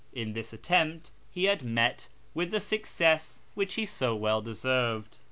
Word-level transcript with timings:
In 0.13 0.33
this 0.33 0.51
attempt 0.51 1.11
he 1.29 1.43
had 1.43 1.61
met 1.61 2.07
with 2.33 2.49
the 2.49 2.59
success 2.59 3.39
which 3.53 3.75
he 3.75 3.85
so 3.85 4.15
well 4.15 4.41
deserved. 4.41 5.19